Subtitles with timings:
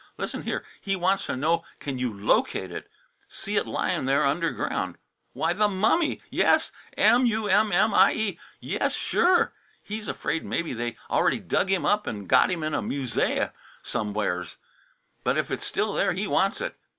[0.17, 0.65] Listen here!
[0.81, 2.89] He wants t' know can you locate it
[3.27, 4.97] see it lyin' there underground.
[5.33, 6.71] Why, the mummy; yes.
[6.97, 8.39] M u m m i e.
[8.59, 9.53] Yes, sure!
[9.83, 13.51] He's afraid mebbe they already dug him up an' got him in a musée
[13.83, 14.57] somewheres,
[15.23, 16.79] but if it's still there he wants it.